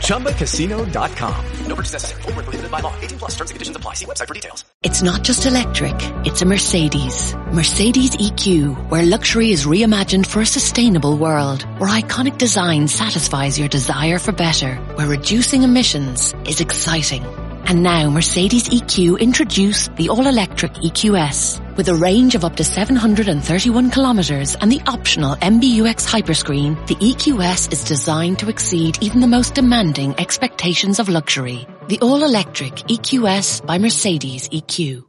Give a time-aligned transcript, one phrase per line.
[0.00, 1.46] ChumbaCasino.com.
[1.66, 2.22] No purchase necessary.
[2.22, 2.94] Full prohibited by law.
[3.00, 3.94] 18 plus terms and conditions apply.
[3.94, 4.64] See website for details.
[4.82, 5.94] It's not just electric.
[6.24, 7.34] It's a Mercedes.
[7.52, 11.62] Mercedes EQ, where luxury is reimagined for a sustainable world.
[11.78, 14.76] Where iconic design satisfies your desire for better.
[14.96, 17.24] Where reducing emissions is exciting.
[17.66, 23.90] And now Mercedes EQ introduce the all-electric EQS with a range of up to 731
[23.90, 26.76] kilometers and the optional MBUX hyperscreen.
[26.86, 31.66] The EQS is designed to exceed even the most demanding expectations of luxury.
[31.88, 35.06] The all-electric EQS by Mercedes EQ.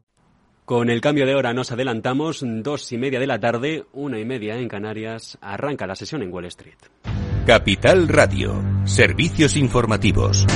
[0.63, 4.23] Con el cambio de hora nos adelantamos, dos y media de la tarde, una y
[4.23, 6.77] media en Canarias, arranca la sesión en Wall Street.
[7.45, 10.47] Capital Radio, servicios informativos.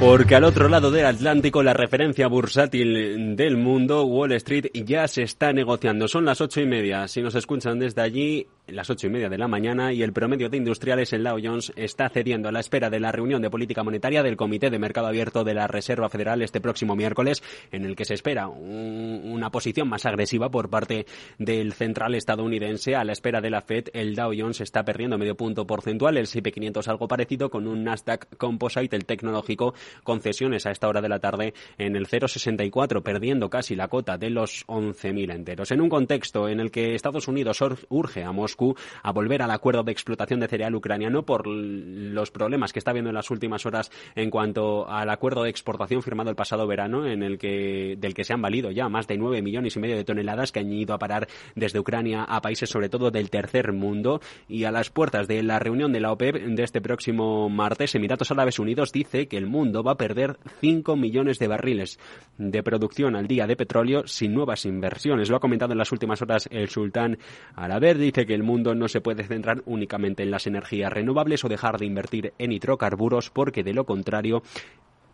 [0.00, 5.22] Porque al otro lado del Atlántico, la referencia bursátil del mundo, Wall Street, ya se
[5.22, 6.08] está negociando.
[6.08, 7.06] Son las ocho y media.
[7.06, 10.48] Si nos escuchan desde allí, las ocho y media de la mañana, y el promedio
[10.48, 13.82] de industriales en Dow Jones está cediendo a la espera de la reunión de política
[13.82, 17.96] monetaria del Comité de Mercado Abierto de la Reserva Federal este próximo miércoles, en el
[17.96, 21.06] que se espera una posición más agresiva por parte
[21.38, 22.94] del central estadounidense.
[22.94, 26.24] A la espera de la Fed, el Dow Jones está perdiendo medio punto porcentual, el
[26.24, 29.74] S&P 500 algo parecido, con un Nasdaq Composite, el tecnológico,
[30.04, 34.30] concesiones a esta hora de la tarde en el 0,64, perdiendo casi la cota de
[34.30, 35.70] los 11.000 enteros.
[35.70, 38.59] En un contexto en el que Estados Unidos urge a Moscú
[39.02, 43.10] a volver al acuerdo de explotación de cereal ucraniano por los problemas que está habiendo
[43.10, 47.22] en las últimas horas en cuanto al acuerdo de exportación firmado el pasado verano, en
[47.22, 50.04] el que, del que se han valido ya más de 9 millones y medio de
[50.04, 54.20] toneladas que han ido a parar desde Ucrania a países sobre todo del tercer mundo
[54.48, 58.30] y a las puertas de la reunión de la OPEP de este próximo martes, Emiratos
[58.30, 61.98] Árabes Unidos dice que el mundo va a perder 5 millones de barriles
[62.38, 65.28] de producción al día de petróleo sin nuevas inversiones.
[65.30, 67.18] Lo ha comentado en las últimas horas el sultán
[67.54, 67.98] Alaber.
[67.98, 71.78] Dice que el mundo no se puede centrar únicamente en las energías renovables o dejar
[71.78, 74.42] de invertir en hidrocarburos porque de lo contrario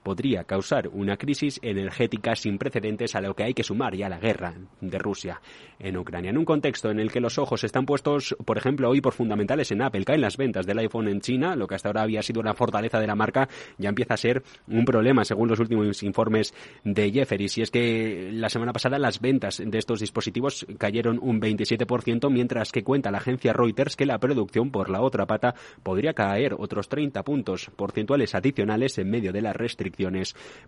[0.06, 4.20] podría causar una crisis energética sin precedentes a lo que hay que sumar ya la
[4.20, 5.40] guerra de Rusia
[5.80, 6.30] en Ucrania.
[6.30, 9.72] En un contexto en el que los ojos están puestos, por ejemplo, hoy por fundamentales
[9.72, 12.40] en Apple, caen las ventas del iPhone en China, lo que hasta ahora había sido
[12.40, 16.54] una fortaleza de la marca, ya empieza a ser un problema, según los últimos informes
[16.84, 17.58] de Jefferies.
[17.58, 22.70] Y es que la semana pasada las ventas de estos dispositivos cayeron un 27%, mientras
[22.70, 26.88] que cuenta la agencia Reuters que la producción por la otra pata podría caer otros
[26.88, 29.52] 30 puntos porcentuales adicionales en medio de la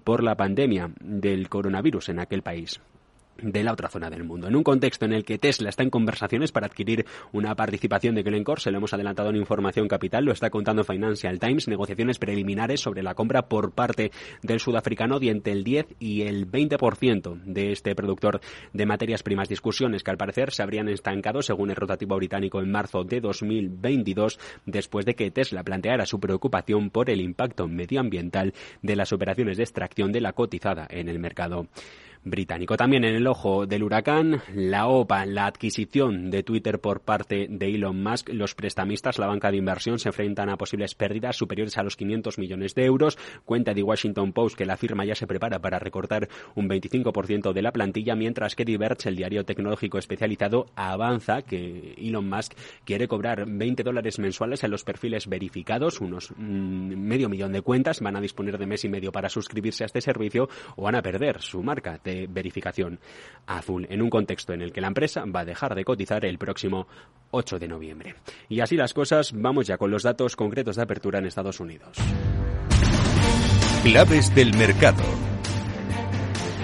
[0.05, 2.81] por la pandemia del coronavirus en aquel país
[3.41, 4.49] de la otra zona del mundo.
[4.49, 8.23] En un contexto en el que Tesla está en conversaciones para adquirir una participación de
[8.23, 12.81] Glencore, se lo hemos adelantado en información capital, lo está contando Financial Times, negociaciones preliminares
[12.81, 14.11] sobre la compra por parte
[14.43, 18.41] del sudafricano de entre el 10 y el 20% de este productor
[18.73, 19.49] de materias primas.
[19.49, 24.39] Discusiones que al parecer se habrían estancado según el rotativo británico en marzo de 2022
[24.67, 29.63] después de que Tesla planteara su preocupación por el impacto medioambiental de las operaciones de
[29.63, 31.69] extracción de la cotizada en el mercado
[32.31, 32.77] británico.
[32.77, 37.75] También en el ojo del huracán, la OPA, la adquisición de Twitter por parte de
[37.75, 38.29] Elon Musk.
[38.31, 42.39] Los prestamistas, la banca de inversión, se enfrentan a posibles pérdidas superiores a los 500
[42.39, 43.19] millones de euros.
[43.45, 47.63] Cuenta The Washington Post que la firma ya se prepara para recortar un 25% de
[47.63, 52.55] la plantilla, mientras que Diverge, el diario tecnológico especializado, avanza que Elon Musk
[52.85, 58.01] quiere cobrar 20 dólares mensuales en los perfiles verificados, unos mm, medio millón de cuentas,
[58.01, 61.03] van a disponer de mes y medio para suscribirse a este servicio o van a
[61.03, 62.99] perder su marca de verificación
[63.47, 66.39] azul, en un contexto en el que la empresa va a dejar de cotizar el
[66.39, 66.87] próximo
[67.31, 68.15] 8 de noviembre.
[68.49, 71.97] Y así las cosas, vamos ya con los datos concretos de apertura en Estados Unidos.
[73.83, 75.03] Claves del mercado.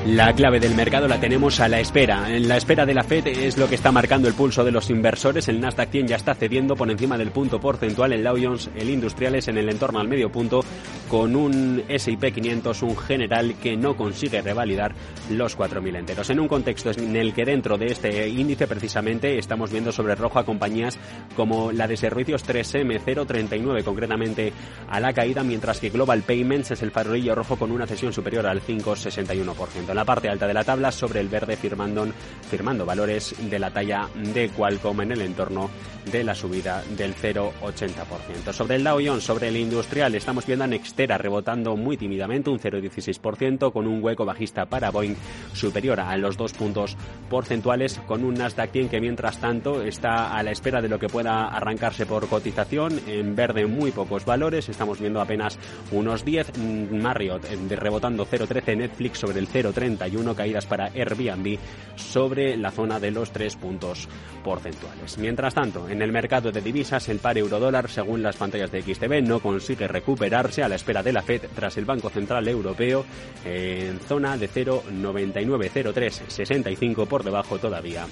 [0.06, 2.37] La clave del mercado la tenemos a la espera.
[2.37, 4.91] En la espera de la Fed es lo que está marcando el pulso de los
[4.91, 5.49] inversores.
[5.49, 8.12] El Nasdaq 100 ya está cediendo por encima del punto porcentual.
[8.12, 10.62] El Dow Jones, el Industriales en el entorno al medio punto
[11.09, 14.95] con un S&P 500, un general que no consigue revalidar
[15.31, 16.31] los 4.000 enteros.
[16.31, 20.39] En un contexto en el que dentro de este índice precisamente estamos viendo sobre rojo
[20.39, 20.99] a compañías
[21.37, 24.53] como la de servicios 3M 039 concretamente
[24.89, 28.47] a la caída, mientras que Global Payments es el farolillo rojo con una cesión superior
[28.47, 32.06] al 5,61% en la parte alta de la tabla sobre el verde firmando,
[32.51, 35.71] firmando valores de la talla de Qualcomm en el entorno
[36.11, 38.53] de la subida del 0,80%.
[38.53, 43.73] Sobre el Dow Jones, sobre el industrial, estamos viendo a Rebotando muy tímidamente un 0,16%
[43.73, 45.17] con un hueco bajista para Boeing
[45.52, 46.96] superior a los dos puntos
[47.29, 51.08] porcentuales con un Nasdaq 100 que mientras tanto está a la espera de lo que
[51.08, 53.00] pueda arrancarse por cotización.
[53.06, 54.69] En verde muy pocos valores.
[54.69, 55.58] Estamos viendo apenas
[55.93, 56.58] unos 10
[56.93, 61.58] Marriott de rebotando 0,13 Netflix sobre el 0,30 31 caídas para Airbnb
[61.96, 64.08] sobre la zona de los 3 puntos
[64.43, 65.19] porcentuales.
[65.19, 69.23] Mientras tanto, en el mercado de divisas, el par euro-dólar, según las pantallas de XTV,
[69.23, 73.07] no consigue recuperarse a la espera de la Fed tras el Banco Central Europeo
[73.43, 78.05] en zona de 0,990365 por debajo todavía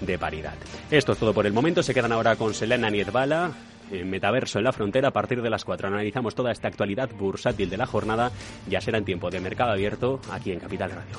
[0.00, 0.54] de paridad.
[0.90, 1.82] Esto es todo por el momento.
[1.82, 3.52] Se quedan ahora con Selena Nietbala,
[3.90, 5.88] en Metaverso en la Frontera a partir de las 4.
[5.88, 8.32] Analizamos toda esta actualidad bursátil de la jornada.
[8.70, 11.18] Ya será en tiempo de mercado abierto aquí en Capital Radio.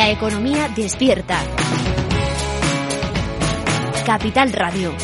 [0.00, 1.42] La economía despierta.
[4.06, 4.94] Capital Radio.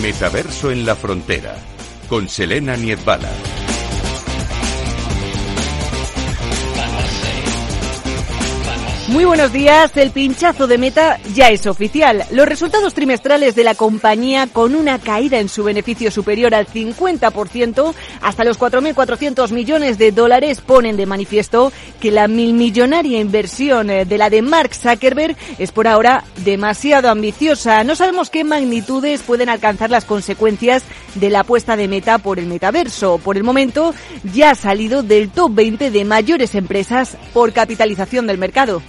[0.00, 1.56] Metaverso en la frontera,
[2.08, 3.28] con Selena Niedbala.
[9.10, 9.96] Muy buenos días.
[9.96, 12.24] El pinchazo de Meta ya es oficial.
[12.30, 17.92] Los resultados trimestrales de la compañía con una caída en su beneficio superior al 50%
[18.22, 24.16] hasta los 4.400 millones de dólares ponen de manifiesto que la milmillonaria inversión eh, de
[24.16, 27.82] la de Mark Zuckerberg es por ahora demasiado ambiciosa.
[27.82, 30.84] No sabemos qué magnitudes pueden alcanzar las consecuencias
[31.16, 33.18] de la apuesta de Meta por el metaverso.
[33.18, 33.92] Por el momento
[34.32, 38.80] ya ha salido del top 20 de mayores empresas por capitalización del mercado.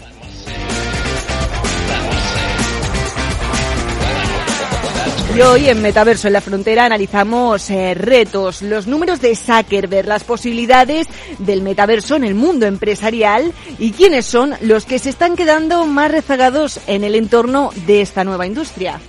[5.33, 10.25] Y hoy en Metaverso en la Frontera analizamos eh, retos, los números de Zuckerberg, las
[10.25, 11.07] posibilidades
[11.39, 16.11] del metaverso en el mundo empresarial y quiénes son los que se están quedando más
[16.11, 18.99] rezagados en el entorno de esta nueva industria.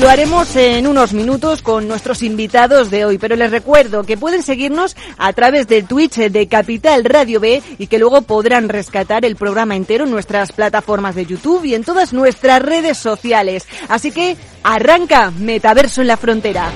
[0.00, 4.42] Lo haremos en unos minutos con nuestros invitados de hoy, pero les recuerdo que pueden
[4.42, 9.36] seguirnos a través del Twitch de Capital Radio B y que luego podrán rescatar el
[9.36, 13.66] programa entero en nuestras plataformas de YouTube y en todas nuestras redes sociales.
[13.88, 16.72] Así que arranca Metaverso en la Frontera.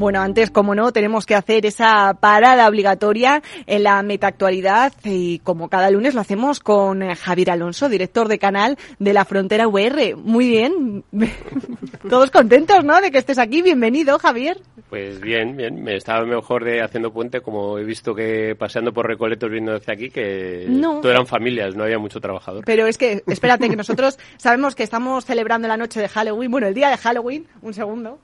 [0.00, 5.68] Bueno, antes, como no, tenemos que hacer esa parada obligatoria en la metaactualidad y como
[5.68, 10.16] cada lunes lo hacemos con eh, Javier Alonso, director de canal de la Frontera UR.
[10.16, 11.04] Muy bien,
[12.08, 12.98] todos contentos, ¿no?
[13.02, 13.60] De que estés aquí.
[13.60, 14.62] Bienvenido, Javier.
[14.88, 15.84] Pues bien, bien.
[15.84, 19.92] Me estaba mejor de haciendo puente, como he visto que paseando por Recoletos viendo desde
[19.92, 21.02] aquí, que No.
[21.02, 22.64] todo eran familias, no había mucho trabajador.
[22.64, 26.68] Pero es que, espérate, que nosotros sabemos que estamos celebrando la noche de Halloween, bueno,
[26.68, 28.18] el día de Halloween, un segundo,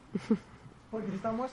[0.90, 1.50] porque estamos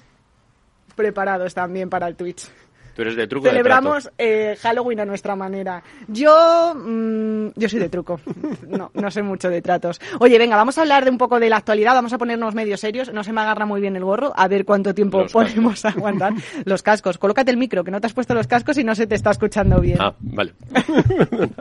[0.95, 2.49] preparados también para el Twitch.
[2.95, 3.47] Tú eres de truco.
[3.47, 5.83] Celebramos eh, Halloween a nuestra manera.
[6.07, 8.19] Yo, mm, yo soy de truco.
[8.67, 10.01] No, no sé mucho de tratos.
[10.19, 11.93] Oye, venga, vamos a hablar de un poco de la actualidad.
[11.93, 13.13] Vamos a ponernos medio serios.
[13.13, 14.33] No se me agarra muy bien el gorro.
[14.35, 16.33] A ver cuánto tiempo Los podemos aguantar.
[16.65, 17.17] Los cascos.
[17.17, 19.31] Colócate el micro, que no te has puesto los cascos y no se te está
[19.31, 19.97] escuchando bien.
[19.99, 20.53] Ah, vale.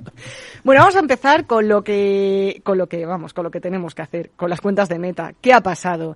[0.65, 3.97] Bueno, vamos a empezar con lo que, con lo que, vamos, con lo que tenemos
[3.97, 5.35] que hacer, con las cuentas de meta.
[5.41, 6.15] ¿Qué ha pasado?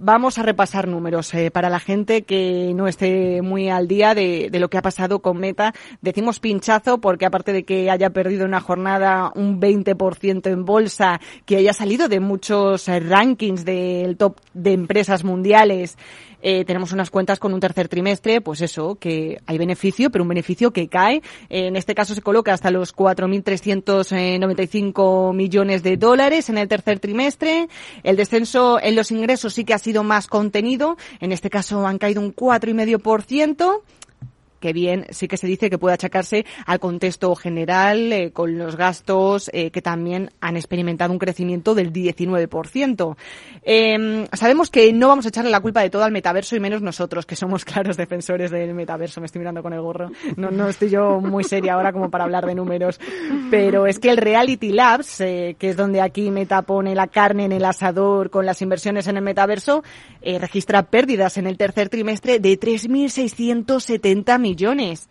[0.00, 4.48] Vamos a repasar números eh, para la gente que no esté muy al día de,
[4.48, 5.74] de, lo que ha pasado con Meta.
[6.02, 11.56] Decimos pinchazo porque aparte de que haya perdido una jornada un 20% en bolsa, que
[11.56, 15.98] haya salido de muchos eh, rankings del top de empresas mundiales,
[16.42, 20.28] eh, tenemos unas cuentas con un tercer trimestre, pues eso, que hay beneficio, pero un
[20.28, 21.22] beneficio que cae.
[21.48, 27.68] en este caso se coloca hasta los 4.395 millones de dólares en el tercer trimestre.
[28.02, 30.96] El descenso en los ingresos sí que ha sido más contenido.
[31.20, 33.82] En este caso han caído un 4,5%
[34.60, 38.76] que bien sí que se dice que puede achacarse al contexto general eh, con los
[38.76, 43.16] gastos eh, que también han experimentado un crecimiento del 19%.
[43.62, 46.82] Eh, sabemos que no vamos a echarle la culpa de todo al metaverso y menos
[46.82, 49.20] nosotros, que somos claros defensores del metaverso.
[49.20, 50.10] Me estoy mirando con el gorro.
[50.36, 53.00] No, no estoy yo muy seria ahora como para hablar de números.
[53.50, 57.44] Pero es que el Reality Labs, eh, que es donde aquí Meta pone la carne
[57.44, 59.82] en el asador con las inversiones en el metaverso,
[60.22, 65.08] registra pérdidas en el tercer trimestre de 3.670 millones millones.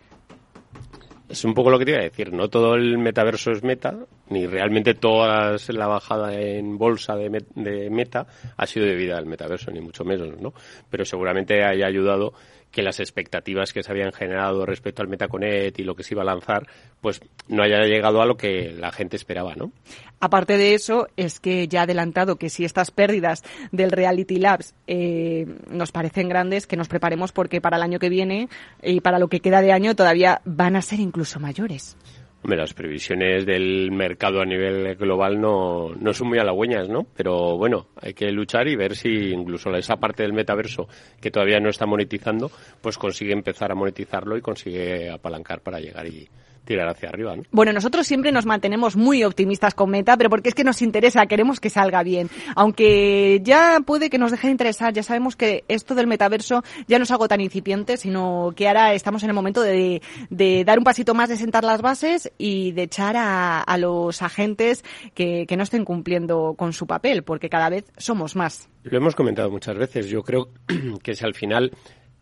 [1.28, 3.94] Es un poco lo que te iba a decir, no todo el metaverso es meta,
[4.30, 8.26] ni realmente toda la bajada en bolsa de, met de meta
[8.56, 10.54] ha sido debida al metaverso, ni mucho menos, ¿no?
[10.88, 12.32] Pero seguramente haya ayudado
[12.70, 16.22] que las expectativas que se habían generado respecto al MetaConnect y lo que se iba
[16.22, 16.66] a lanzar,
[17.00, 19.72] pues no haya llegado a lo que la gente esperaba, ¿no?
[20.20, 24.74] Aparte de eso, es que ya ha adelantado que si estas pérdidas del Reality Labs
[24.86, 28.48] eh, nos parecen grandes, que nos preparemos porque para el año que viene
[28.82, 31.96] y para lo que queda de año todavía van a ser incluso mayores.
[32.42, 37.04] Hombre, las previsiones del mercado a nivel global no, no son muy halagüeñas, ¿no?
[37.16, 40.88] Pero bueno, hay que luchar y ver si incluso esa parte del metaverso
[41.20, 46.06] que todavía no está monetizando, pues consigue empezar a monetizarlo y consigue apalancar para llegar
[46.06, 46.28] y,
[46.68, 47.34] tirar hacia arriba.
[47.34, 47.42] ¿no?
[47.50, 51.24] Bueno, nosotros siempre nos mantenemos muy optimistas con Meta, pero porque es que nos interesa,
[51.26, 52.28] queremos que salga bien.
[52.54, 56.98] Aunque ya puede que nos deje de interesar, ya sabemos que esto del metaverso ya
[56.98, 60.78] no es algo tan incipiente, sino que ahora estamos en el momento de, de dar
[60.78, 64.84] un pasito más, de sentar las bases y de echar a, a los agentes
[65.14, 68.68] que, que no estén cumpliendo con su papel, porque cada vez somos más.
[68.82, 70.06] Lo hemos comentado muchas veces.
[70.06, 70.50] Yo creo
[71.02, 71.72] que si al final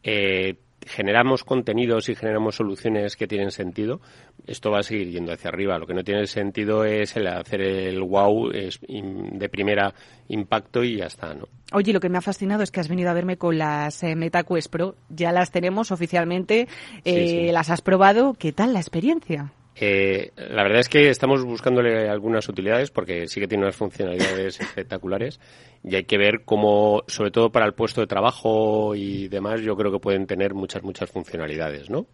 [0.05, 0.55] eh,
[0.87, 4.00] generamos contenidos y generamos soluciones que tienen sentido,
[4.47, 5.78] esto va a seguir yendo hacia arriba.
[5.78, 9.93] Lo que no tiene sentido es el hacer el wow es de primera
[10.28, 11.49] impacto y ya está, ¿no?
[11.73, 14.14] Oye, lo que me ha fascinado es que has venido a verme con las eh,
[14.14, 14.95] MetaQuest Pro.
[15.09, 16.69] Ya las tenemos oficialmente,
[17.05, 17.52] eh, sí, sí.
[17.52, 18.35] las has probado.
[18.35, 19.52] ¿Qué tal la experiencia?
[19.78, 24.59] Eh, la verdad es que estamos buscándole algunas utilidades porque sí que tiene unas funcionalidades
[24.61, 25.38] espectaculares
[25.85, 29.76] y hay que ver cómo, sobre todo para el puesto de trabajo y demás, yo
[29.76, 32.06] creo que pueden tener muchas, muchas funcionalidades, ¿no?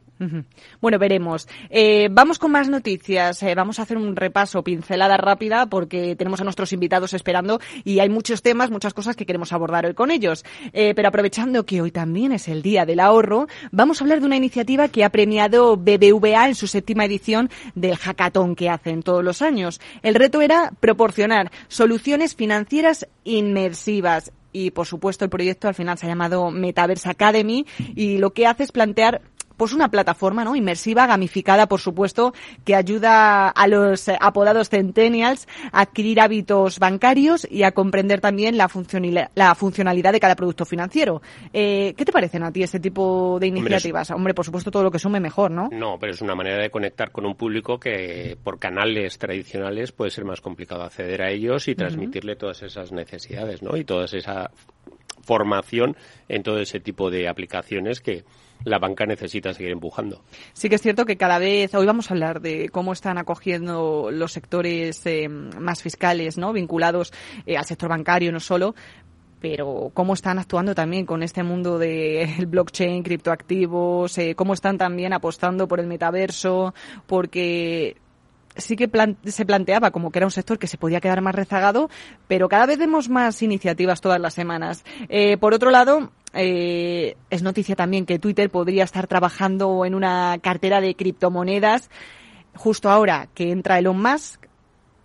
[0.81, 1.49] Bueno, veremos.
[1.69, 3.43] Eh, vamos con más noticias.
[3.43, 7.99] Eh, vamos a hacer un repaso, pincelada rápida, porque tenemos a nuestros invitados esperando y
[7.99, 10.45] hay muchos temas, muchas cosas que queremos abordar hoy con ellos.
[10.73, 14.27] Eh, pero aprovechando que hoy también es el Día del Ahorro, vamos a hablar de
[14.27, 19.25] una iniciativa que ha premiado BBVA en su séptima edición del hackathon que hacen todos
[19.25, 19.81] los años.
[20.03, 26.07] El reto era proporcionar soluciones financieras inmersivas y por supuesto el proyecto al final se
[26.07, 29.23] ha llamado Metaverse Academy y lo que hace es plantear
[29.63, 30.57] pues una plataforma ¿no?
[30.57, 37.63] inmersiva, gamificada, por supuesto, que ayuda a los apodados centennials a adquirir hábitos bancarios y
[37.63, 41.23] a comprender también la, funcionalidad, la funcionalidad de cada producto financiero.
[41.53, 44.11] Eh, ¿Qué te parecen a ti este tipo de iniciativas?
[44.11, 44.23] Hombre, es...
[44.23, 45.69] Hombre, por supuesto, todo lo que sume mejor, ¿no?
[45.71, 50.11] No, pero es una manera de conectar con un público que por canales tradicionales puede
[50.11, 52.41] ser más complicado acceder a ellos y transmitirle uh -huh.
[52.41, 53.77] todas esas necesidades, ¿no?
[53.77, 54.51] Y toda esa
[55.23, 55.97] formación
[56.29, 58.25] en todo ese tipo de aplicaciones que
[58.65, 60.23] la banca necesita seguir empujando.
[60.53, 64.11] Sí que es cierto que cada vez, hoy vamos a hablar de cómo están acogiendo
[64.11, 66.53] los sectores eh, más fiscales, ¿no?
[66.53, 67.13] Vinculados
[67.47, 68.75] eh, al sector bancario, no solo,
[69.41, 74.79] pero cómo están actuando también con este mundo del de blockchain, criptoactivos, eh, cómo están
[74.79, 76.75] también apostando por el metaverso,
[77.07, 77.97] porque
[78.57, 78.91] sí que
[79.25, 81.91] se planteaba como que era un sector que se podía quedar más rezagado,
[82.29, 84.85] pero cada vez vemos más iniciativas todas las semanas.
[85.09, 90.39] Eh, por otro lado, eh, es noticia también que Twitter podría estar trabajando en una
[90.43, 91.91] cartera de criptomonedas
[92.55, 94.47] justo ahora que entra Elon Musk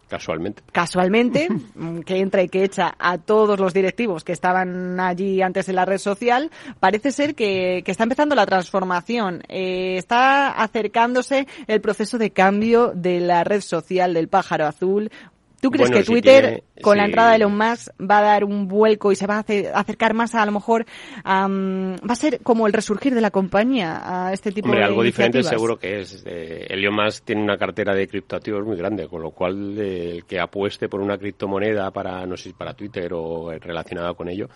[0.08, 0.64] Casualmente.
[0.72, 5.68] Casualmente, mm, que entra y que echa a todos los directivos que estaban allí antes
[5.70, 6.50] en la red social,
[6.80, 9.44] parece ser que, que está empezando la transformación.
[9.50, 15.12] Eh, está acercándose el proceso de cambio de la red social del pájaro azul,
[15.60, 18.22] ¿Tú crees Bueno, que si Twitter, tiene- con la entrada de Elon Musk, va a
[18.22, 20.86] dar un vuelco y se va a acercar más a, a lo mejor,
[21.24, 24.86] am, va a ser como el resurgir de la compañía a este tipo Hombre, de
[24.86, 26.24] algo diferente seguro que es.
[26.28, 30.26] Eh, Elon Musk tiene una cartera de criptoactivos muy grande, con lo cual eh, el
[30.26, 34.48] que apueste por una criptomoneda para, no sé para Twitter o relacionada con ello,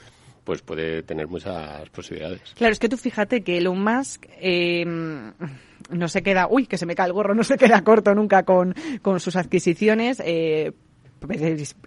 [0.44, 2.42] pues puede tener muchas posibilidades.
[2.56, 6.86] Claro, es que tú fíjate que Elon Musk eh, no se queda, uy, que se
[6.86, 10.22] me cae el gorro, no se queda corto nunca con, con sus adquisiciones.
[10.24, 10.72] Eh,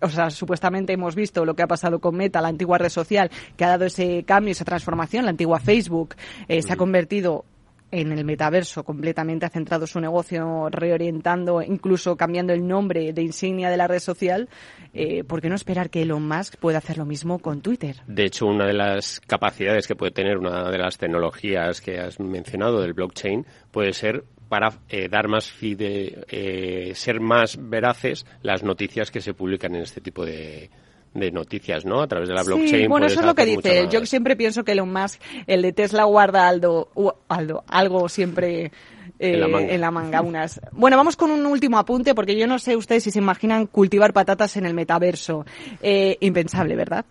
[0.00, 3.31] o sea, supuestamente hemos visto lo que ha pasado con Meta, la antigua red social,
[3.57, 5.25] que ha dado ese cambio, esa transformación.
[5.25, 6.14] La antigua Facebook
[6.49, 7.45] eh, se ha convertido
[7.91, 13.71] en el metaverso completamente, ha centrado su negocio reorientando, incluso cambiando el nombre de insignia
[13.71, 14.49] de la red social.
[14.93, 17.97] Eh, ¿Por qué no esperar que Elon Musk pueda hacer lo mismo con Twitter?
[18.09, 22.19] De hecho, una de las capacidades que puede tener una de las tecnologías que has
[22.19, 28.62] mencionado del blockchain puede ser para eh, dar más fide, eh, ser más veraces las
[28.62, 30.70] noticias que se publican en este tipo de,
[31.14, 32.00] de noticias, ¿no?
[32.02, 32.82] A través de la blockchain.
[32.82, 33.88] Sí, bueno, eso es lo que dice.
[33.90, 38.64] Yo siempre pienso que Elon Musk, el de Tesla, guarda algo, u- algo, algo siempre
[38.66, 38.70] eh,
[39.18, 39.72] En la manga.
[39.74, 40.60] en la manga, unas.
[40.72, 44.12] Bueno, vamos con un último apunte, porque yo no sé ustedes si se imaginan cultivar
[44.12, 45.46] patatas en el metaverso.
[45.82, 47.04] Eh, impensable, ¿verdad?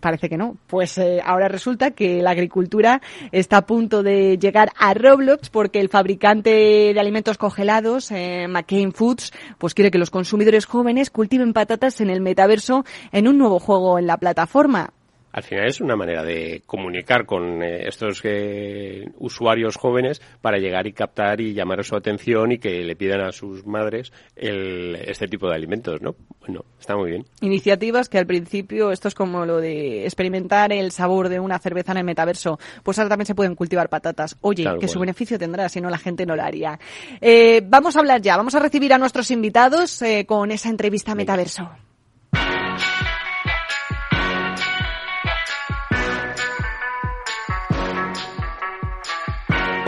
[0.00, 0.56] Parece que no.
[0.66, 3.02] Pues eh, ahora resulta que la agricultura
[3.32, 6.50] está a punto de llegar a Roblox porque el fabricante
[6.94, 12.08] de alimentos congelados, eh, McCain Foods, pues quiere que los consumidores jóvenes cultiven patatas en
[12.08, 14.94] el metaverso en un nuevo juego en la plataforma.
[15.32, 20.86] Al final es una manera de comunicar con eh, estos eh, usuarios jóvenes para llegar
[20.86, 25.28] y captar y llamar su atención y que le pidan a sus madres el, este
[25.28, 26.14] tipo de alimentos, ¿no?
[26.40, 27.24] Bueno, está muy bien.
[27.40, 31.92] Iniciativas que al principio, esto es como lo de experimentar el sabor de una cerveza
[31.92, 34.36] en el metaverso, pues ahora también se pueden cultivar patatas.
[34.40, 36.78] Oye, Tal que su beneficio tendrá, si no la gente no lo haría.
[37.20, 41.14] Eh, vamos a hablar ya, vamos a recibir a nuestros invitados eh, con esa entrevista
[41.14, 41.70] metaverso.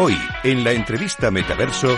[0.05, 1.97] Hoy, en la entrevista Metaverso,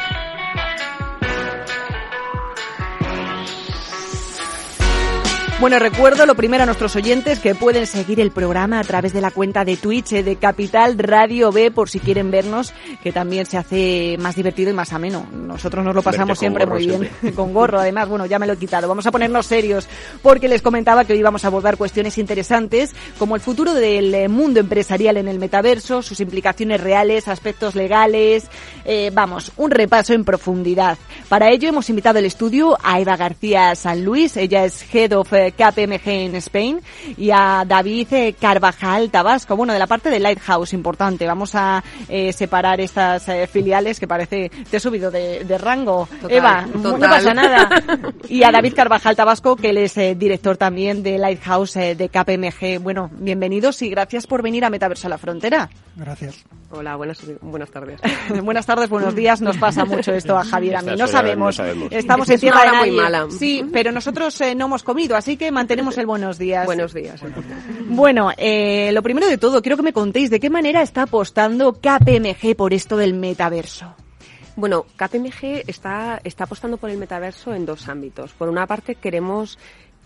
[5.61, 9.21] Bueno, recuerdo lo primero a nuestros oyentes que pueden seguir el programa a través de
[9.21, 13.47] la cuenta de Twitch eh, de Capital Radio B por si quieren vernos, que también
[13.47, 15.27] se hace más divertido y más ameno.
[15.33, 17.33] Nosotros nos lo pasamos siempre gorro muy bien, siempre.
[17.35, 18.89] con gorro además, bueno, ya me lo he quitado.
[18.89, 19.87] Vamos a ponernos serios
[20.23, 24.29] porque les comentaba que hoy vamos a abordar cuestiones interesantes como el futuro del eh,
[24.29, 28.51] mundo empresarial en el metaverso, sus implicaciones reales, aspectos legales,
[28.85, 30.99] eh, vamos, un repaso en profundidad.
[31.29, 35.33] Para ello hemos invitado al estudio a Eva García San Luis, ella es Head of
[35.53, 36.81] KPMG en Spain,
[37.17, 41.27] y a David eh, Carvajal Tabasco, bueno, de la parte de Lighthouse, importante.
[41.27, 46.09] Vamos a eh, separar estas eh, filiales que parece, te he subido de, de rango.
[46.21, 47.69] Total, Eva, no pasa nada.
[48.29, 52.09] Y a David Carvajal Tabasco, que él es eh, director también de Lighthouse eh, de
[52.09, 52.83] KPMG.
[52.83, 55.69] Bueno, bienvenidos y gracias por venir a Metaverso a la Frontera.
[55.97, 56.45] Gracias.
[56.71, 58.01] Hola, buenas, buenas tardes.
[58.43, 59.41] Buenas tardes, buenos días.
[59.41, 60.97] Nos pasa mucho esto a Javier, a mí.
[60.99, 61.47] No sabemos.
[61.47, 61.89] no sabemos.
[61.93, 63.27] Estamos Es en tierra de muy mala.
[63.31, 66.67] Sí, pero nosotros eh, no hemos comido, así que mantenemos el buenos días.
[66.67, 67.21] Buenos días.
[67.89, 71.75] Bueno, eh, lo primero de todo, quiero que me contéis de qué manera está apostando
[71.75, 73.95] KPMG por esto del metaverso.
[74.57, 78.33] Bueno, KPMG está, está apostando por el metaverso en dos ámbitos.
[78.33, 79.59] Por una parte, queremos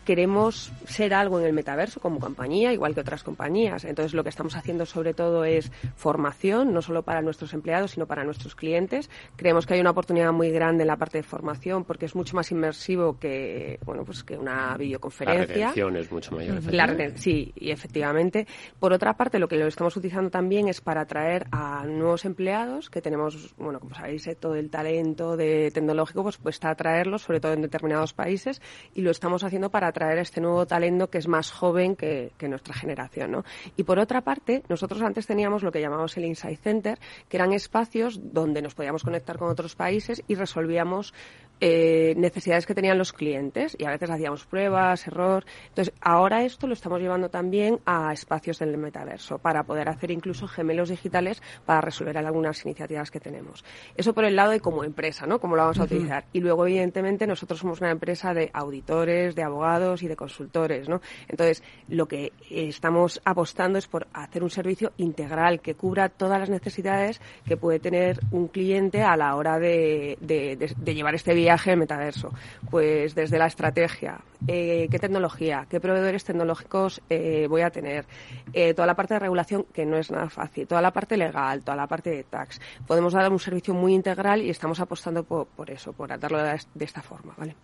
[0.09, 3.85] queremos ser algo en el metaverso como compañía, igual que otras compañías.
[3.85, 8.07] Entonces, lo que estamos haciendo sobre todo es formación, no solo para nuestros empleados, sino
[8.07, 9.11] para nuestros clientes.
[9.37, 12.37] Creemos que hay una oportunidad muy grande en la parte de formación porque es mucho
[12.37, 15.47] más inmersivo que, bueno, pues que una La videoconferencia.
[15.47, 16.73] retención es mucho mayor.
[16.73, 18.47] La sí, y efectivamente.
[18.81, 22.89] Por otra parte, lo que lo estamos utilizando también es para atraer a nuevos empleados,
[22.89, 27.41] que tenemos, bueno, como sabéis, eh, todo el talento de tecnológico, pues cuesta atraerlos, sobre
[27.41, 28.63] todo en determinados países,
[28.95, 32.31] y lo estamos haciendo para atraer a este nuevo talento que es más joven que,
[32.39, 33.45] que nuestra generación, ¿no?
[33.77, 37.53] Y por otra parte, nosotros antes teníamos lo que llamamos el Insight Center, que eran
[37.53, 41.13] espacios donde nos podíamos conectar con otros países y resolvíamos
[41.61, 45.45] eh, necesidades que tenían los clientes y a veces hacíamos pruebas, error.
[45.69, 50.47] Entonces, ahora esto lo estamos llevando también a espacios del metaverso para poder hacer incluso
[50.47, 53.65] gemelos digitales para resolver algunas iniciativas que tenemos.
[53.97, 55.41] Eso por el lado de como empresa, ¿no?
[55.41, 56.25] Cómo lo vamos a utilizar.
[56.33, 61.01] Y luego, evidentemente, nosotros somos una empresa de auditores, de abogados y de consultores, ¿no?
[61.29, 66.51] Entonces, lo que estamos apostando es por hacer un servicio integral que cubra todas las
[66.51, 71.35] necesidades que puede tener un cliente a la hora de, de- de- de llevar este
[71.35, 72.31] viaje viaje al metaverso?
[72.71, 78.05] Pues desde la estrategia, eh, qué tecnología, qué proveedores tecnológicos eh, voy a tener,
[78.53, 81.63] eh, toda la parte de regulación que no es nada fácil, toda la parte legal,
[81.63, 82.61] toda la parte de tax.
[82.87, 87.01] Podemos dar un servicio muy integral y estamos apostando por, eso, por darlo de esta
[87.01, 87.33] forma.
[87.39, 87.55] ¿vale?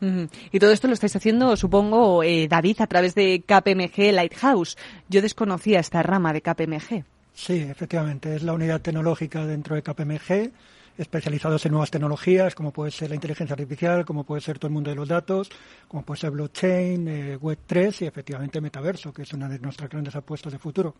[0.50, 4.78] Y todo esto lo estáis haciendo, supongo, David, a través de KPMG Lighthouse.
[5.10, 7.04] Yo desconocía esta rama de KPMG.
[7.34, 10.52] Sí, efectivamente, es la unidad tecnológica dentro de KPMG
[10.96, 14.74] especializados en nuevas tecnologías, como puede ser la inteligencia artificial, como puede ser todo el
[14.74, 15.50] mundo de los datos,
[15.88, 20.14] como puede ser blockchain, eh, Web3 y efectivamente metaverso, que es una de nuestras grandes
[20.14, 20.94] apuestas de futuro.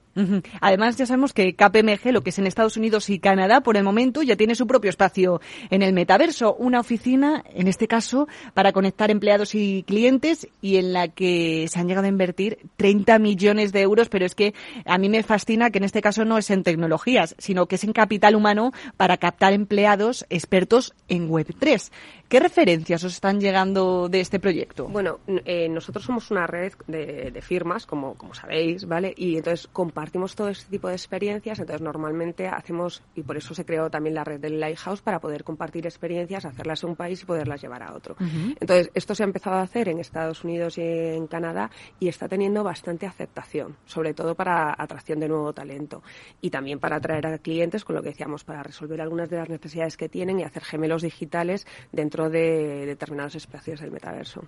[0.61, 3.85] Además, ya sabemos que KPMG, lo que es en Estados Unidos y Canadá, por el
[3.85, 8.73] momento ya tiene su propio espacio en el metaverso, una oficina, en este caso, para
[8.73, 13.73] conectar empleados y clientes y en la que se han llegado a invertir 30 millones
[13.73, 14.55] de euros, pero es que
[14.85, 17.85] a mí me fascina que en este caso no es en tecnologías, sino que es
[17.85, 19.84] en capital humano para captar empleados
[20.31, 21.91] expertos en Web3.
[22.35, 24.89] ¿Qué referencias os están llegando de este proyecto?
[24.89, 29.15] Bueno, eh, nosotros somos una red de, firmas, como, como sabéis, ¿vale?
[29.17, 31.61] Y entonces compartimos todo este tipo de experiencias.
[31.61, 35.45] Entonces, normalmente hacemos, y por eso se creó también la red del Lighthouse, para poder
[35.45, 38.17] compartir experiencias, hacerlas en un país y poderlas llevar a otro.
[38.59, 41.71] Entonces, esto se ha empezado a hacer en Estados Unidos y en Canadá
[42.01, 46.03] y está teniendo bastante aceptación, sobre todo para atracción de nuevo talento
[46.41, 49.49] y también para atraer a clientes, con lo que decíamos, para resolver algunas de las
[49.49, 54.45] necesidades que tienen y hacer gemelos digitales dentro de determinados espacios del metaverso.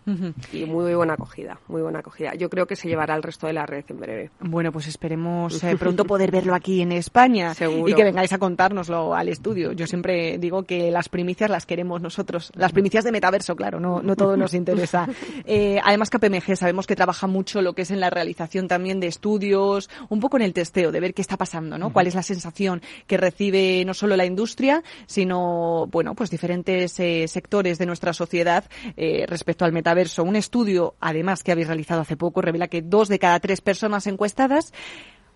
[0.52, 2.34] Y muy buena acogida, muy buena acogida.
[2.34, 4.30] Yo creo que se llevará al resto de la red en breve.
[4.40, 7.52] Bueno, pues esperemos eh, pronto poder verlo aquí en España
[7.86, 9.72] y que vengáis a contárnoslo al estudio.
[9.72, 14.02] Yo siempre digo que las primicias las queremos nosotros, las primicias de metaverso, claro, no,
[14.02, 15.08] no todo nos interesa.
[15.48, 19.06] Eh, además, KPMG sabemos que trabaja mucho lo que es en la realización también de
[19.06, 21.92] estudios, un poco en el testeo, de ver qué está pasando, ¿no?
[21.92, 27.26] Cuál es la sensación que recibe no solo la industria, sino, bueno, pues diferentes eh,
[27.28, 28.64] sectores de nuestra sociedad
[28.96, 30.22] eh, respecto al metaverso.
[30.22, 34.06] Un estudio, además, que habéis realizado hace poco, revela que dos de cada tres personas
[34.06, 34.72] encuestadas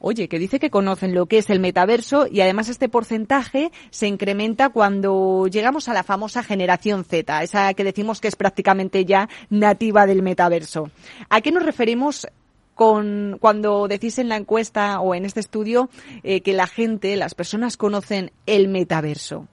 [0.01, 4.09] oye, que dice que conocen lo que es el metaverso y además este porcentaje se
[4.09, 9.29] incrementa cuando llegamos a la famosa generación Z, esa que decimos que es prácticamente ya
[9.51, 10.91] nativa del metaverso.
[11.29, 12.27] ¿A qué nos referimos
[12.75, 15.91] con, cuando decís en la encuesta o en este estudio
[16.23, 19.49] eh, que la gente, las personas conocen el metaverso?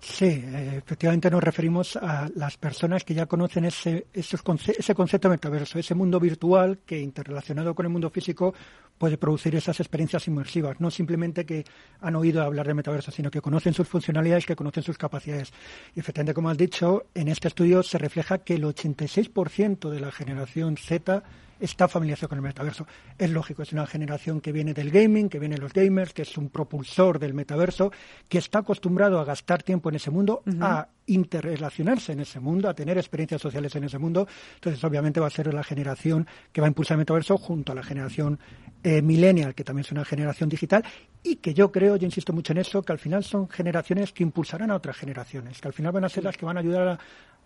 [0.00, 5.78] Sí, eh, efectivamente nos referimos a las personas que ya conocen ese, ese concepto metaverso,
[5.78, 8.54] ese mundo virtual que interrelacionado con el mundo físico
[9.00, 11.64] puede producir esas experiencias inmersivas, no simplemente que
[12.02, 15.52] han oído hablar de metaverso, sino que conocen sus funcionalidades, que conocen sus capacidades.
[15.94, 20.12] Y efectivamente, como has dicho, en este estudio se refleja que el 86% de la
[20.12, 21.22] generación Z
[21.60, 22.86] está familiarizado con el metaverso.
[23.18, 26.22] Es lógico, es una generación que viene del gaming, que viene de los gamers, que
[26.22, 27.92] es un propulsor del metaverso,
[28.28, 32.74] que está acostumbrado a gastar tiempo en ese mundo, a interrelacionarse en ese mundo, a
[32.74, 34.26] tener experiencias sociales en ese mundo.
[34.54, 37.74] Entonces, obviamente, va a ser la generación que va a impulsar el metaverso junto a
[37.74, 38.38] la generación
[38.82, 40.84] eh, millennial, que también es una generación digital,
[41.22, 44.22] y que yo creo, yo insisto mucho en eso, que al final son generaciones que
[44.22, 46.88] impulsarán a otras generaciones, que al final van a ser las que van a ayudar
[46.88, 46.98] a,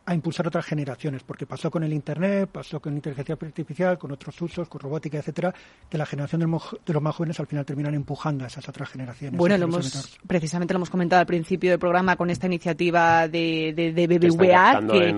[0.06, 4.12] a impulsar otras generaciones, porque pasó con el Internet, pasó con la inteligencia artificial, con
[4.12, 5.54] otros usos, con robótica, etcétera,
[5.88, 9.38] que la generación de, los más jóvenes al final terminan empujando a esas otras generaciones.
[9.38, 13.72] Bueno, lo hemos, precisamente lo hemos comentado al principio del programa con esta iniciativa de,
[13.74, 15.08] de, BBVA, que,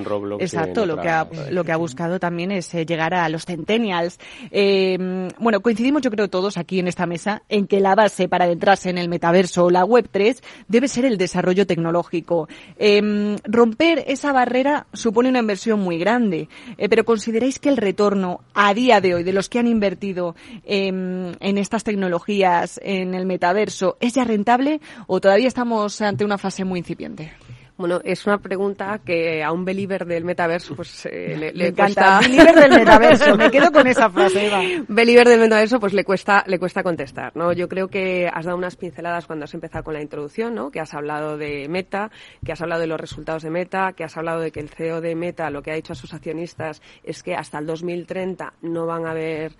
[0.44, 4.18] exacto, lo que, ha, lo que ha buscado también es eh, llegar a los centennials.
[4.50, 8.44] Eh, bueno, coincidimos yo creo todos aquí en esta mesa en que la base para
[8.44, 12.48] adentrarse en el metaverso o la Web 3 debe ser el desarrollo tecnológico.
[12.78, 18.40] Eh, romper esa barrera supone una inversión muy grande, eh, pero ¿consideráis que el retorno
[18.54, 20.34] a día de hoy de los que han invertido
[20.64, 26.64] en estas tecnologías, en el metaverso, es ya rentable o todavía estamos ante una fase
[26.64, 27.32] muy incipiente?
[27.76, 32.20] Bueno, es una pregunta que a un believer del metaverso pues eh, le, le cuesta...
[32.20, 34.60] Believer del metaverso, me quedo con esa frase, Eva.
[34.88, 37.52] Believer del metaverso pues le cuesta, le cuesta contestar, ¿no?
[37.52, 40.70] Yo creo que has dado unas pinceladas cuando has empezado con la introducción, ¿no?
[40.70, 42.10] Que has hablado de Meta,
[42.42, 45.02] que has hablado de los resultados de Meta, que has hablado de que el CEO
[45.02, 48.86] de Meta lo que ha dicho a sus accionistas es que hasta el 2030 no
[48.86, 49.52] van a haber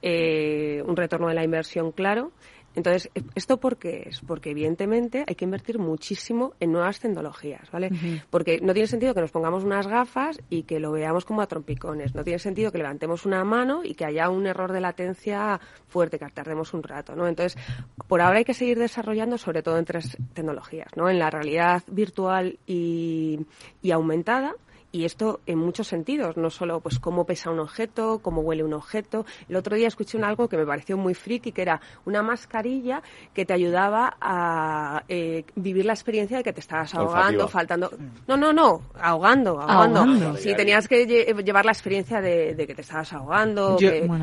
[0.00, 2.30] eh, un retorno de la inversión claro.
[2.74, 4.20] Entonces, ¿esto por qué es?
[4.20, 7.90] Porque evidentemente hay que invertir muchísimo en nuevas tecnologías, ¿vale?
[8.30, 11.46] Porque no tiene sentido que nos pongamos unas gafas y que lo veamos como a
[11.46, 12.14] trompicones.
[12.14, 16.18] No tiene sentido que levantemos una mano y que haya un error de latencia fuerte,
[16.18, 17.28] que tardemos un rato, ¿no?
[17.28, 17.56] Entonces,
[18.08, 21.08] por ahora hay que seguir desarrollando sobre todo en tres tecnologías, ¿no?
[21.08, 23.40] En la realidad virtual y,
[23.82, 24.54] y aumentada,
[24.94, 28.74] y esto en muchos sentidos, no solo pues cómo pesa un objeto, cómo huele un
[28.74, 29.26] objeto.
[29.48, 33.02] El otro día escuché un algo que me pareció muy friki, que era una mascarilla
[33.34, 37.90] que te ayudaba a eh, vivir la experiencia de que te estabas ahogando, faltando...
[38.28, 40.36] No, no, no, ahogando, ahogando.
[40.36, 41.04] Sí, tenías que
[41.44, 43.76] llevar la experiencia de, que te estabas ahogando.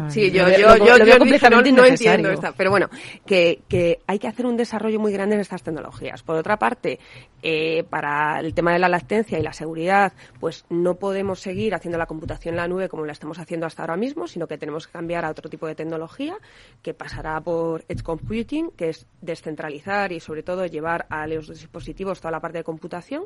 [0.07, 2.89] sí, yo, yo, yo, yo, no, entiendo esta, pero bueno,
[3.25, 6.23] que, que hay que hacer un desarrollo muy grande en estas tecnologías.
[6.23, 6.97] Por otra parte,
[7.43, 11.97] eh, para el tema de la lactencia y la seguridad, pues no podemos seguir haciendo
[11.97, 14.87] la computación en la nube como la estamos haciendo hasta ahora mismo, sino que tenemos
[14.87, 16.37] que cambiar a otro tipo de tecnología
[16.81, 22.19] que pasará por Edge Computing, que es descentralizar y sobre todo llevar a los dispositivos
[22.19, 23.25] toda la parte de computación.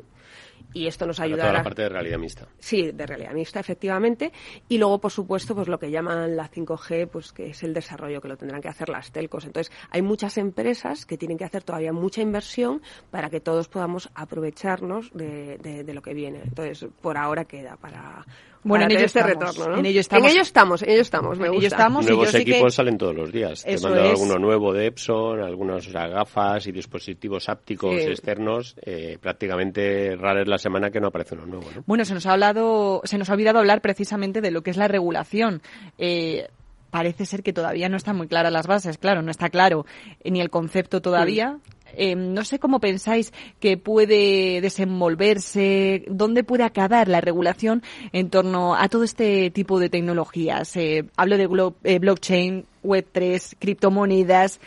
[0.72, 1.50] Y esto nos ayudará.
[1.50, 2.48] Toda la parte de realidad mixta.
[2.58, 4.32] Sí, de realidad mixta, efectivamente.
[4.68, 8.20] Y luego, por supuesto, pues lo que llaman la 5G, pues que es el desarrollo
[8.20, 9.44] que lo tendrán que hacer las telcos.
[9.44, 14.10] Entonces, hay muchas empresas que tienen que hacer todavía mucha inversión para que todos podamos
[14.14, 16.40] aprovecharnos de, de, lo que viene.
[16.42, 18.24] Entonces, por ahora queda para,
[18.66, 20.24] bueno, en ello, este estamos, retorno, En ello estamos.
[20.24, 21.66] En ello estamos, en ello estamos, me gusta.
[21.66, 23.62] estamos Nuevos equipos salen todos los días.
[23.62, 28.74] Te mandan alguno nuevo de Epson, algunas gafas y dispositivos ápticos externos.
[28.82, 31.66] Eh, prácticamente rara es la semana que no aparece uno nuevo.
[31.74, 31.84] ¿no?
[31.86, 34.76] Bueno, se nos ha hablado, se nos ha olvidado hablar precisamente de lo que es
[34.76, 35.62] la regulación.
[35.96, 36.48] Eh,
[36.90, 39.86] parece ser que todavía no están muy claras las bases, claro, no está claro
[40.24, 41.58] ni el concepto todavía.
[41.96, 47.82] Em, no sé cómo pensáis que puede desenvolverse, dónde puede acabar la regulación
[48.12, 50.76] en torno a todo este tipo de tecnologías.
[50.76, 51.48] Eh, hablo de
[51.84, 54.60] eh, blockchain, Web3, criptomonedas.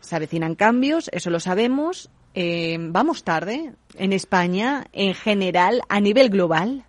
[0.00, 2.10] Se avecinan cambios, eso lo sabemos.
[2.34, 6.84] Em, vamos tarde en España, en general, a nivel global.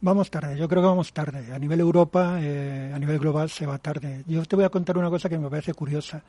[0.00, 1.54] Vamos tarde, yo creo que vamos tarde.
[1.54, 4.24] A nivel Europa, eh, a nivel global se va tarde.
[4.26, 6.24] Yo te voy a contar una cosa que me parece curiosa.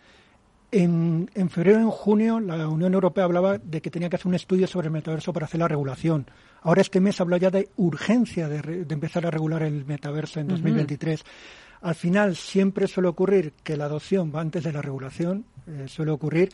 [0.76, 4.34] En, en febrero en junio la Unión Europea hablaba de que tenía que hacer un
[4.34, 6.26] estudio sobre el metaverso para hacer la regulación.
[6.64, 11.24] Ahora este mes habla ya de urgencia de, empezar a regular el metaverso en 2023.
[11.82, 16.10] Al final siempre suele ocurrir que la adopción va antes de la regulación, eh, suele
[16.10, 16.50] ocurrir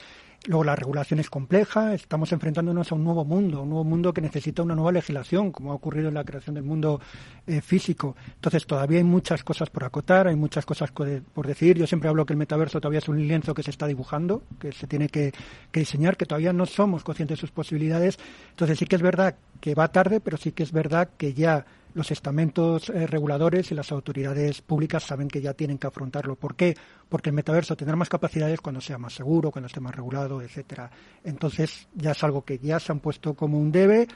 [0.46, 4.22] Luego la regulación es compleja, estamos enfrentándonos a un nuevo mundo, un nuevo mundo que
[4.22, 7.02] necesita una nueva legislación, como ha ocurrido en la creación del mundo
[7.46, 8.16] eh, físico.
[8.36, 11.78] Entonces todavía hay muchas cosas por acotar, hay muchas cosas por decir.
[11.78, 14.72] Yo siempre hablo que el metaverso todavía es un lienzo que se está dibujando, que
[14.72, 15.34] se tiene que,
[15.72, 18.18] que diseñar, que todavía no somos conscientes de sus posibilidades.
[18.52, 21.66] Entonces sí que es verdad que va tarde, pero sí que es verdad que ya
[22.00, 26.38] los estamentos eh, reguladores y las autoridades públicas saben que ya tienen que afrontarlo.
[26.38, 26.76] ¿Por qué?
[27.10, 30.90] Porque el metaverso tendrá más capacidades cuando sea más seguro, cuando esté más regulado, etcétera.
[31.26, 34.08] Entonces ya es algo que ya se han puesto como un debe.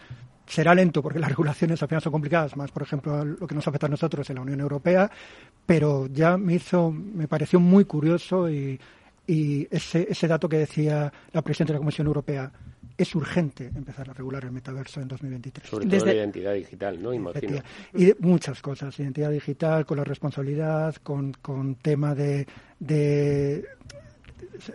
[0.48, 3.67] Será lento porque las regulaciones al final son complicadas, más por ejemplo lo que nos
[3.67, 5.12] afecta a nosotros en la Unión Europea,
[5.65, 8.80] pero ya me hizo, me pareció muy curioso y,
[9.28, 12.50] y ese, ese dato que decía la presidenta de la Comisión Europea,
[12.97, 15.69] es urgente empezar a regular el metaverso en 2023.
[15.69, 17.13] Sobre todo la identidad digital, ¿no?
[17.13, 17.60] Imagino.
[17.93, 22.45] Y de muchas cosas, identidad digital, con la responsabilidad, con, con tema de,
[22.79, 23.65] de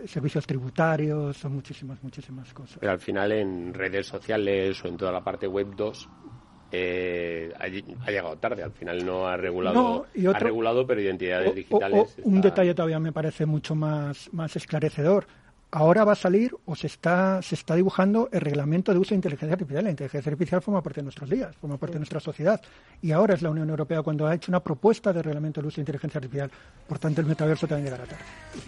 [0.05, 2.77] servicios tributarios, son muchísimas, muchísimas cosas.
[2.79, 6.09] Pero al final en redes sociales o en toda la parte web 2
[6.71, 8.63] eh, ha, llegado tarde.
[8.63, 12.15] Al final no ha regulado, ha regulado pero identidades digitales.
[12.23, 15.25] Un detalle todavía me parece mucho más, más esclarecedor
[15.71, 19.15] ahora va a salir o se está, se está dibujando el reglamento de uso de
[19.15, 19.83] inteligencia artificial.
[19.83, 22.59] La inteligencia artificial forma parte de nuestros días, forma parte de nuestra sociedad.
[23.01, 25.75] Y ahora es la Unión Europea cuando ha hecho una propuesta de reglamento del uso
[25.75, 26.51] de inteligencia artificial.
[26.87, 28.23] Por tanto, el metaverso también llegará tarde.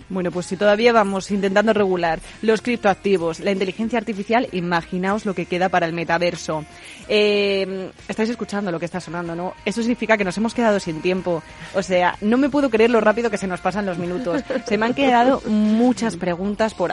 [0.09, 5.45] Bueno, pues si todavía vamos intentando regular los criptoactivos, la inteligencia artificial, imaginaos lo que
[5.45, 6.63] queda para el metaverso.
[7.07, 9.53] Eh, estáis escuchando lo que está sonando, ¿no?
[9.65, 11.41] Eso significa que nos hemos quedado sin tiempo.
[11.73, 14.43] O sea, no me puedo creer lo rápido que se nos pasan los minutos.
[14.65, 16.90] Se me han quedado muchas preguntas por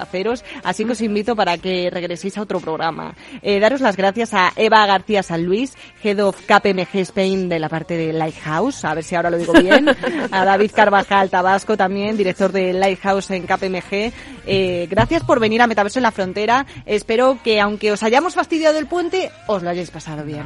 [0.64, 3.14] así que os invito para que regreséis a otro programa.
[3.42, 7.68] Eh, daros las gracias a Eva García San Luis, Head of KPMG Spain de la
[7.68, 9.88] parte de Lighthouse, a ver si ahora lo digo bien,
[10.30, 14.12] a David Carvajal Tabasco también, director de Lighthouse en KPMG.
[14.50, 16.64] Eh, gracias por venir a Metaverso en la Frontera.
[16.86, 20.42] Espero que aunque os hayamos fastidiado el puente, os lo hayáis pasado bien.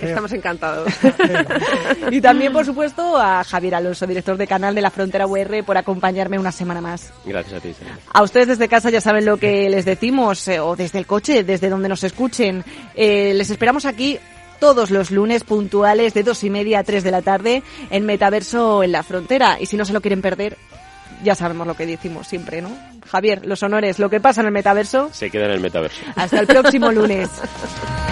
[0.00, 0.92] estamos encantados.
[2.10, 5.76] y también, por supuesto, a Javier Alonso, director de Canal de la Frontera UR, por
[5.76, 7.12] acompañarme una semana más.
[7.24, 7.74] Gracias a ti.
[8.12, 11.42] A ustedes desde casa ya saben lo que les decimos, eh, o desde el coche,
[11.42, 12.64] desde donde nos escuchen.
[12.94, 14.18] Eh, les esperamos aquí
[14.60, 18.84] todos los lunes puntuales de dos y media a tres de la tarde en Metaverso
[18.84, 19.56] en la Frontera.
[19.58, 20.56] Y si no se lo quieren perder,
[21.22, 22.70] ya sabemos lo que decimos siempre, ¿no?
[23.06, 25.10] Javier, los honores, lo que pasa en el Metaverso.
[25.12, 26.02] Se queda en el Metaverso.
[26.16, 27.28] Hasta el próximo lunes.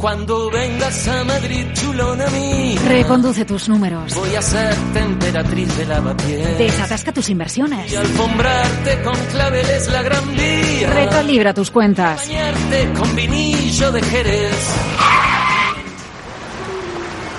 [0.00, 2.74] Cuando vengas a Madrid, chulona mí.
[2.88, 4.14] Reconduce tus números.
[4.14, 6.56] Voy a ser temperatriz de lavapiés.
[6.56, 7.92] Desatasca tus inversiones.
[7.92, 10.90] Y alfombrarte con claveles la gran vía.
[10.90, 12.26] Recalibra tus cuentas.
[12.26, 14.74] Bañarte con vinillo de Jerez.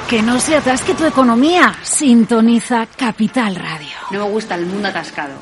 [0.08, 1.74] Que no se atasque tu economía.
[1.82, 3.90] Sintoniza Capital Radio.
[4.12, 5.34] No me gusta el mundo atascado.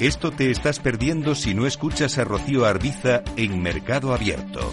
[0.00, 4.72] Esto te estás perdiendo si no escuchas a Rocío Arbiza en Mercado Abierto.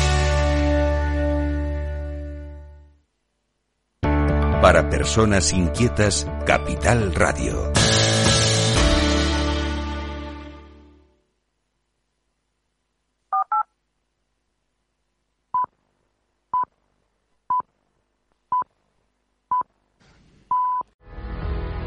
[4.61, 7.73] Para personas inquietas, Capital Radio.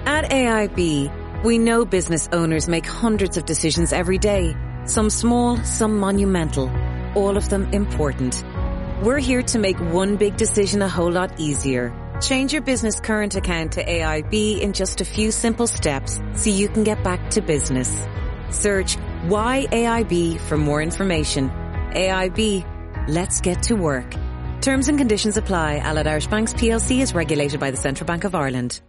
[0.05, 4.57] At AIB, we know business owners make hundreds of decisions every day.
[4.87, 6.73] Some small, some monumental,
[7.15, 8.45] all of them important.
[9.05, 11.93] We're here to make one big decision a whole lot easier.
[12.21, 16.69] Change your business current account to AIB in just a few simple steps so you
[16.69, 18.07] can get back to business.
[18.51, 21.51] Search Why AIB for more information.
[21.91, 24.15] AIB, let's get to work.
[24.61, 25.79] Terms and conditions apply.
[25.79, 28.81] Allied Irish Banks PLC is regulated by the Central Bank of Ireland.